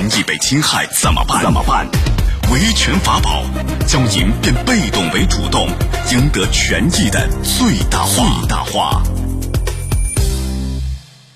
[0.00, 1.42] 权益被侵害怎么办？
[1.42, 1.86] 怎么办？
[2.50, 3.42] 维权法宝，
[3.86, 5.68] 将您变被动为主动，
[6.10, 8.14] 赢得权益的最大化。
[8.14, 9.02] 最大化。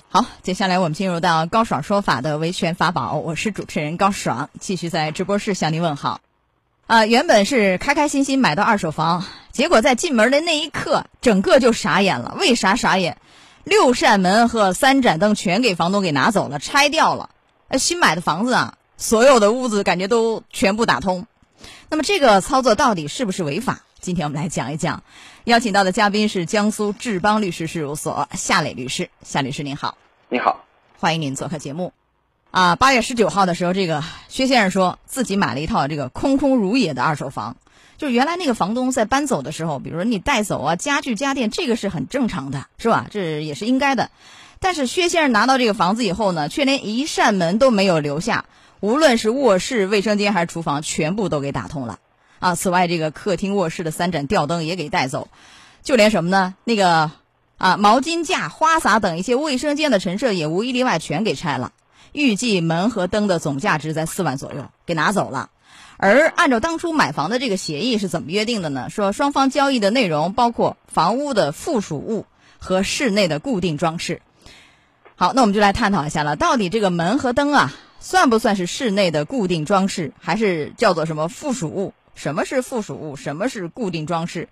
[0.08, 6.22] 好，接下来我们进入到高爽说法的维权法宝，我是主持人高爽，继续在直播室向您问好。
[6.86, 12.34] 啊，原本是开开心心买到二手房，结果在进门的那一刻，整个就傻眼了。
[12.40, 13.18] 为啥傻眼？
[13.64, 17.28] 六扇门和三盏灯全给房东给拿走了，拆掉了。
[17.74, 21.26] 呃，新买的房子啊，所有的屋子感觉都全部打通。
[21.88, 23.80] 那么这个操作到底是不是违法？
[24.00, 25.02] 今天我们来讲一讲。
[25.42, 29.10] 邀请到的嘉宾是江苏志邦律师事务所夏磊律师。
[29.24, 30.64] 夏律师您好，你好，
[31.00, 31.92] 欢迎您做客节目。
[32.52, 37.56] 啊，八月十九号的时候，这个薛先生说自己买了一套这个空空如也的二手房。
[37.98, 43.08] 就是原来那个房东在搬走的时候，比如说你带走啊家具家电，这个是很正常的，是吧？
[43.10, 44.12] 这也是应该的。
[44.64, 48.46] 但是薛先生拿到这个房子以后呢，却连一扇门都没有留下，
[48.80, 51.98] 无论是卧室、卫生间还是厨房，全部都给打通了。
[52.38, 55.28] 啊，此外这个客厅、卧室的三盏吊灯也给带走，
[55.82, 56.54] 就连什么呢？
[56.64, 57.10] 那个
[57.58, 61.74] 啊毛巾架、花洒等一些卫生间的陈设也无一例外全给拆了。
[62.12, 65.50] 预计门和灯的总价值在四万左右，给拿走了。
[65.98, 68.88] 而按照当初买房的这个协议是怎么约定的呢？
[68.88, 72.24] 说双方交易的内容包括房屋的附属物
[72.58, 74.22] 和室内的固定装饰。
[75.16, 77.70] 好，那我们就来探讨一下了，到底这个门和灯啊，
[78.00, 81.94] 算不算是室内的固定装饰，还是叫做什么附属物？
[82.14, 83.14] 什么是附属物？
[83.14, 84.48] 什么是固定装饰？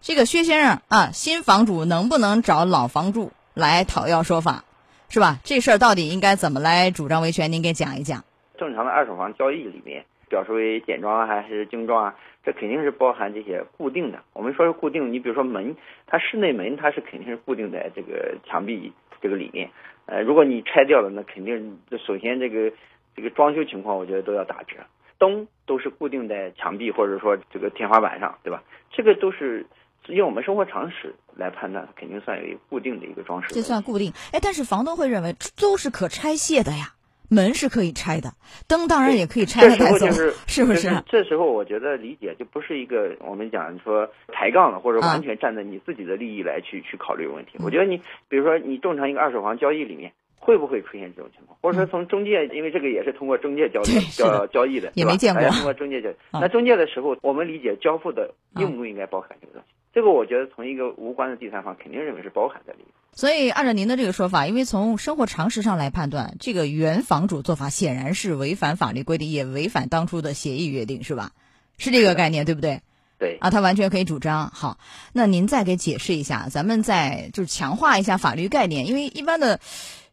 [0.00, 4.64] 这个薛先生啊，新房主能不能找老房主来讨要说法，
[5.08, 5.38] 是吧？
[5.42, 7.50] 这事儿到底应该怎么来主张维权？
[7.50, 8.24] 您给讲一讲。
[8.56, 10.04] 正常的二手房交易里面。
[10.28, 12.14] 表示为简装还是精装啊？
[12.44, 14.18] 这肯定是包含这些固定的。
[14.32, 15.76] 我们说是固定，你比如说门，
[16.08, 19.70] 它室内门它是肯定是固定在这个墙壁这个里面。
[20.06, 22.72] 呃，如果你拆掉了，那肯定首先这个
[23.14, 24.76] 这个装修情况，我觉得都要打折。
[25.18, 28.62] 灯都是固定在墙壁或者说这个天花板上，对吧？
[28.90, 29.66] 这个都是
[30.08, 33.48] 用我们生活常识来判断，肯定算有固定的一个装饰。
[33.54, 34.12] 这算固定？
[34.32, 36.92] 哎，但是房东会认为都是可拆卸的呀。
[37.28, 38.30] 门是可以拆的，
[38.68, 40.88] 灯当然也可以拆了带走，是是不是？
[41.06, 47.52] 这时候我觉得理解就不是一个我们讲说抬杠的，或者完全站在你自己的利益来去去考虑问题。
[47.64, 55.42] 我觉得你比如说你正常一个二手房交易里面会不会出现这种情况，或者说从中介，因为这个也是通过中介交易交交易的，也没见过。
[55.50, 59.68] 通过中介交易，那中介的时候，我们理解交付的应不应该包含这个东西？
[59.92, 62.88] 这个我觉得从一个无关的第三方肯定认为是包含在里面。
[63.16, 71.32] 所以按照您的这个说法，因为从生活常识上来判断，这个原房主做法显然是违反法律规定，也违反当初的协议约定，是吧？
[71.78, 72.82] 是这个概念对不对？
[73.18, 73.38] 对。
[73.40, 74.52] 啊，他完全可以主张。
[74.54, 74.78] 好，
[75.12, 79.58] 那您再给解释一下，咱们再就是强化一下法律概念，因为一般的。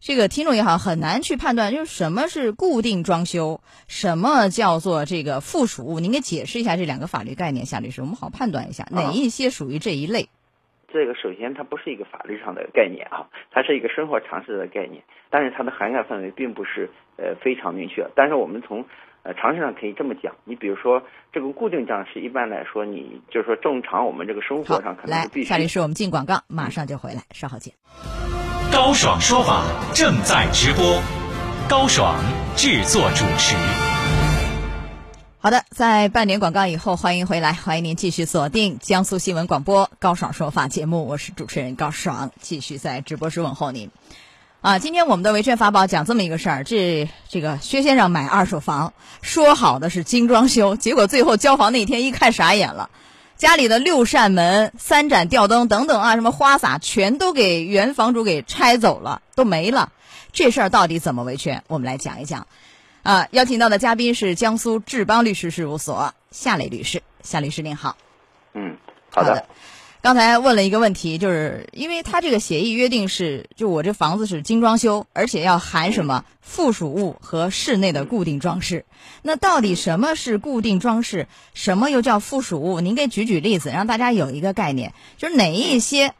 [0.05, 6.01] 这个听众也好，很难去判断，就是什么是固定装修，什么叫做这个附属物？
[6.01, 10.27] 您给解释一下这两个法律概念，夏律师，我们好判断一下哪一些属于这一类。
[10.93, 18.07] 这个首先它不是一个法律上的概念啊，它是一个生活常识的概念，但是它的涵盖范围并不是呃非常明确。
[18.15, 18.85] 但是我们从
[19.23, 21.01] 呃常识上可以这么讲，你比如说
[21.31, 25.45] 这个固定装饰，一般来说，你就是说正常我们这个生活上可能必须。
[25.45, 27.73] 夏律师，我们进广告，马上就回来，稍后见。
[28.71, 31.01] 高爽说法正在直播，
[31.67, 32.15] 高爽
[32.55, 33.82] 制作主持。
[35.43, 43.91] 好的，在半点广告以后，欢迎回来，欢迎您继续锁定江苏新闻广播高爽说法节目，我是主持人高爽，继续在直播室问候您。
[44.61, 52.89] 啊，今天我们的维权法宝讲这么一个事儿，这这个薛先生买二手房，说好的是精装修，结果最后交房那天一看傻眼了。
[53.35, 59.91] 家里的六扇门、三盏吊灯等等啊，什么花洒全都给原房主给拆走了，都没了。
[60.31, 61.65] 这事儿到底怎么维权？
[61.67, 62.47] 我们来讲一讲。
[63.03, 67.03] 啊，邀请到的嘉宾是江苏志邦律师事务所夏磊律师。
[67.21, 67.97] 夏律师您好。
[68.53, 68.77] 嗯，
[69.09, 69.45] 好的。
[70.01, 78.85] 刚才问了一个问题，就是因为他这个协议约定是，就我这房子是精装修，而且要含什么附属物和室内的固定装饰。
[79.21, 82.79] 那到底什么是固定装饰，什么又叫附属物？
[82.79, 86.13] 您给举举例子，让大家有一个概念，就是哪一些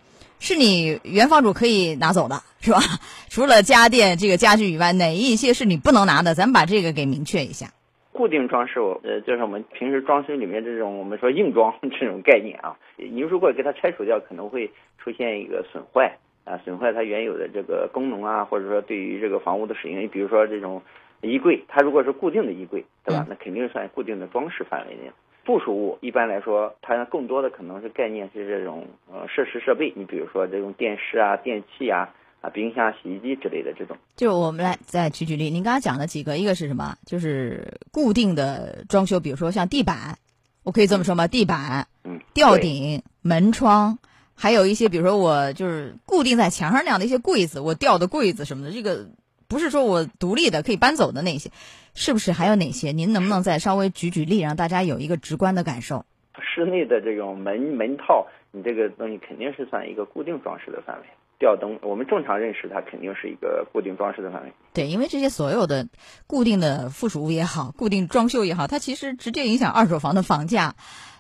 [0.44, 2.80] 是你原房主可以拿走的，是吧？
[3.31, 6.36] 除了家电这个家具以外，哪一些是你不能拿的？
[6.36, 7.68] 咱们把这个给明确一下。
[8.12, 12.75] 固定装饰，呃，就是我们平时装修里面这种我们说硬装 这种概念啊。
[12.98, 14.69] 你如果给它拆除掉，可能会
[15.01, 20.04] 出现一个损坏啊，损坏它原有的这个功能啊，或者说对于这个房屋的使用。
[20.04, 20.81] 你比如说这种
[21.22, 23.25] 衣柜，它如果是固定的衣柜，对吧？
[23.30, 25.10] 那肯定算固定的装饰范围内。
[25.45, 29.94] 附属物一般来说，它更多的可能是概念是这种呃设施设备。
[29.95, 32.10] 你比如说这种电视啊、电器啊。
[32.44, 33.95] 啊，冰箱、洗衣机之类的这种。
[34.18, 36.98] 就我们来再举举例，您刚刚讲了几个，一个是什么？
[37.06, 40.18] 就是固定的装修，比如说像地板，
[40.63, 41.25] 我可以这么说吗？
[41.25, 43.98] 地板、嗯，吊顶、门窗，
[44.36, 49.07] 还有一些，比如说我就是固定在墙上那样的一些柜子，我吊的柜子什么的，这个
[49.53, 51.51] 不是说我独立的可以搬走的那些，
[51.94, 52.91] 是不是还有哪些？
[52.91, 56.05] 您能不能再稍微举举例，让大家有一个直观的感受？
[56.41, 61.03] 室内的这种门门套，你这个东西肯定是算一个固定装饰的范围。
[61.39, 64.53] 吊灯，我们正常认识它肯定是一个固定装饰的范围。
[64.73, 65.88] 对，因为这些所有的
[66.25, 70.75] 固定的附属物也好，固定装修也好，它其实直接影响二手房的房价。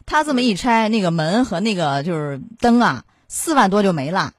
[0.05, 4.31] 它这么一拆，那个门和那个就是灯啊，四万多就没了。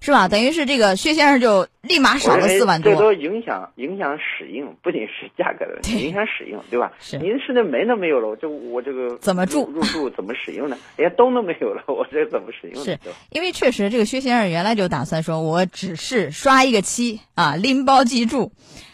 [0.00, 0.28] 是吧？
[0.28, 2.92] 等于是这个薛先生就立马少了四万多。
[2.92, 6.92] 这都影响影响使用，不仅是价格的问题，影响使用，对吧？
[6.98, 7.18] 是。
[7.18, 10.78] 您是那门都没有了，我这我这个怎么住入住怎么使用呢？
[10.96, 12.82] 连灯都没有了， 我这怎么使用？
[12.82, 12.98] 是
[13.30, 18.52] 因为确实这个薛先生原来就打算说，我只是刷一个漆啊，拎包即住。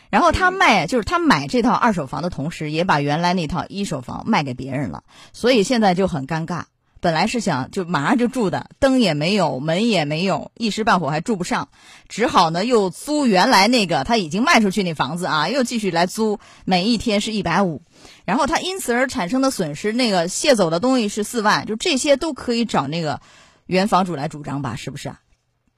[0.08, 6.64] 然后他卖就是他买这套二手房的同时，也把原来那套一手房卖给别人了，所以现在就很尴尬。
[7.06, 11.68] 本来是想就马上就住的，灯也没有，门也没有，一时半会还住不上，
[12.08, 17.82] 只好呢又租原来那个他已经卖出去那房子啊，又继续来租，每一天是一百五，
[18.24, 23.20] 然后他因此而产生的损失，那个卸走的东西是四万，就这些都可以找那个
[23.66, 25.20] 原房主来主张吧，是不是啊？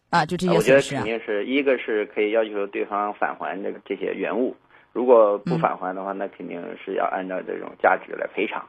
[0.09, 0.77] 啊，就这些损失啊。
[0.77, 4.57] 我觉得肯定是一个是可以要求对方返还这个这些原物，
[4.95, 8.67] 如果不返还的话，那肯定是要按照这种价值来赔偿。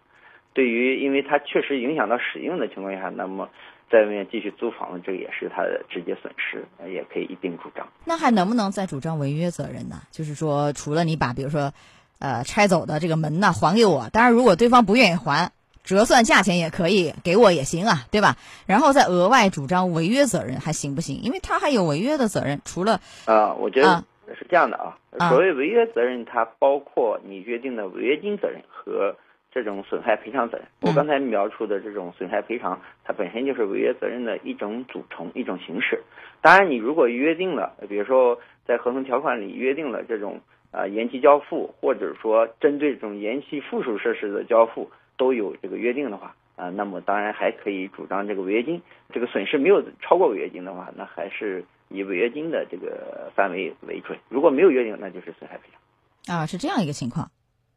[0.53, 3.47] 对于，因为它确实影响到使用的情况下，那么
[3.89, 7.87] 在外面继续租房子，这个也是他的直接损失，也可以一并主张。
[8.05, 10.01] 那还能不能再主张违约责任呢？
[10.11, 11.71] 就是说，除了你把比如说，
[12.19, 15.51] 呃，拆走的这个门呢还给我，当然如果对方不愿意还，
[15.83, 18.35] 折算价钱也可以给我也行啊，对吧？
[18.67, 21.21] 然后再额外主张违约责任还行不行？
[21.23, 24.03] 因为他还有违约的责任，除了啊，我觉得
[24.37, 24.97] 是这样的啊。
[25.29, 29.15] 所谓违约责任，它包括你约定的违约金责任和。
[29.51, 36.01] 这种损害赔偿责任，我刚才描述的这种损害赔偿，它本身就是违约责任的一种组成、一种形式。
[36.41, 40.39] 当然，你如果约定了，比如说在合同条款里约定了这种
[40.71, 48.81] 啊延期交付，或者说针对这种延期附属设施的交付都有这个约定的话啊，那么当然还可以主张这个违约金。
[49.11, 54.17] 这个损失没有超过违约金的话，那还是以违约金的这个范围为准。
[54.29, 56.37] 如果没有约定，那就是损害赔偿。
[56.37, 57.31] 啊，是这样一个情况。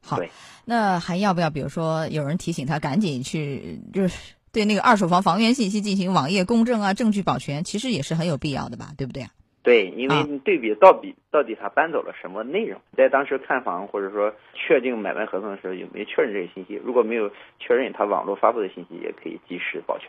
[0.05, 0.21] 好，
[0.65, 1.51] 那还要不要？
[1.51, 8.89] 比如说，有人提醒他赶紧去，就是对那个二手房房源信息进行网页公证啊，证据保全，其实也是很有必要的吧？
[8.99, 9.31] 对不对啊？
[9.63, 16.75] 对，因为你对比到底到底他搬走了什么内容，在当时看房或者说确定买卖合同的时候有没有确认这些信息？
[16.85, 20.09] 如果没有确认，他网络发布的信息也可以及时保全。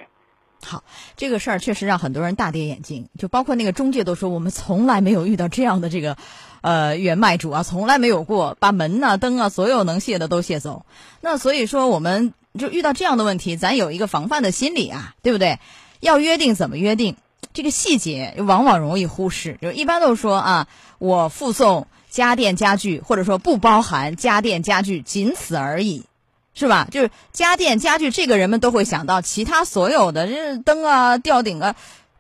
[0.64, 0.84] 好，
[1.18, 6.18] 这个事儿确实让很多人大跌眼镜，就包括那个中介都说，我们从来没有遇到这样的这个，
[6.62, 10.86] 呃，原卖主啊，从来没有过把门呐、灯啊，所有能卸的都卸走。
[11.22, 15.60] 那所以说，我们就遇到这样的问题，咱有一个防范的心理啊，对不对？
[16.00, 17.18] 要约定怎么约定？
[17.54, 20.68] 这个细节往往容易忽视，就一般都说啊，
[20.98, 26.06] 我附送家电家具，或者说不包含家电家具，仅此而已。
[26.54, 26.88] 是吧？
[26.92, 31.76] 就是家电家具，这个人们都会想到，其他所有的这灯啊、吊顶啊，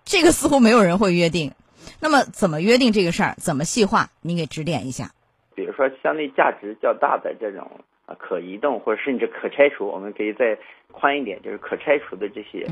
[0.06, 1.52] 这个似乎没有人会约定。
[2.00, 3.36] 那么怎么约定这个事儿？
[3.38, 4.10] 怎么细化？
[4.22, 5.12] 您给指点一下。
[5.56, 7.70] 比如说，相对价值较大的这种
[8.06, 10.58] 啊，可移动或者甚至可拆除，我们可以再
[10.92, 12.66] 宽一点，就是可拆除的这些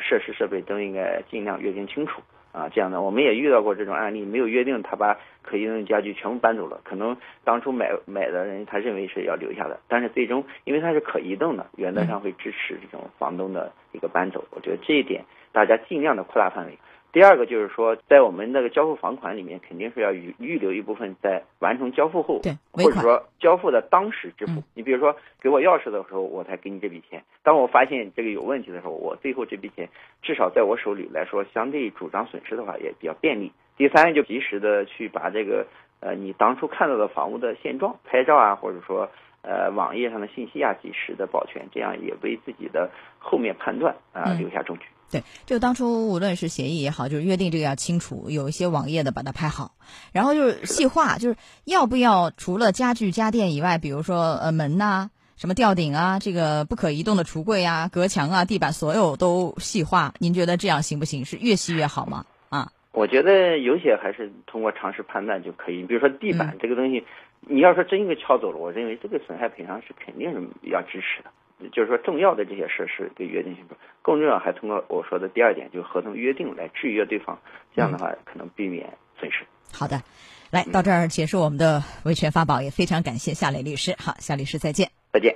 [0.00, 2.22] 设施设备都应该尽量约定清楚。
[2.52, 14.44] 啊，这样的我们也遇到过这种案例，没有约定他把可移动家具全部搬走了，可能当初买买的人他认为是要留下的，但是最终因为它是可移动的，原则上会支持这种房东的一个搬走。
[14.50, 16.78] 我觉得这一点大家尽量的扩大范围。
[17.10, 24.62] 第二个就是说，在我们那个交付房款里面，肯定是要预预留一部分在完成交付后，对，或者说交付的当时支付。
[24.74, 27.24] 你比如说，给我钥匙的时候，我才给你这笔钱。
[27.42, 29.88] 当我发现这个有问题的时候，我最后这笔钱
[30.20, 33.50] 至少在我手里来说，相对主张损失的话也比较便利。
[33.78, 35.66] 第三，就及时的去把这个
[36.00, 39.08] 呃你当初看到的房屋的现状拍照啊，或者说
[39.42, 44.86] 呃网页上的信息啊，及时的保全，这样也为自己的后面判断啊留下证据。
[45.10, 49.72] 对，就当初无论是协议也好，就是约定这个要清楚，有一些网页的把它拍好，
[50.12, 60.12] 然后就是细化，就是要不要除了家具家电以外，比如说呃门呐、什么吊顶啊、这个不可移动的橱柜啊、隔墙啊、地板，所有都细化。
[60.18, 61.24] 您觉得这样行不行？
[61.24, 62.26] 是越细越好吗？
[62.50, 62.72] 啊？
[62.92, 65.84] 我觉得有些还是通过常识判断就可以。
[65.84, 67.04] 比如说地板这个东西，
[67.40, 71.30] 你要说真给撬走了，我认为这个损害赔偿是肯定是要支持的。
[71.72, 77.38] 就是说，重要的这些事是给约定清楚，更重要还通过我说的第二点，就是合同约定来制约对方，
[77.74, 79.44] 这样的话可能避免损失。
[79.72, 80.02] 好的，
[80.50, 83.94] 来到这儿结束我们的维权法宝，也非常感谢夏磊律师。
[83.98, 84.90] 好，夏律师再见。
[85.12, 85.34] 再见。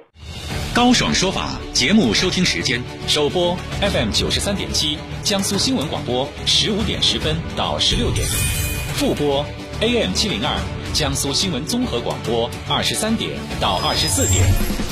[0.75, 8.25] 高爽说法节目收听时间：首播 FM 九十三点七，江苏新闻广播十五点十分到十六点；
[8.95, 9.45] 复播
[9.81, 10.57] AM 七零二，
[10.95, 14.92] 江苏新闻综合广播二十三点到二十四点。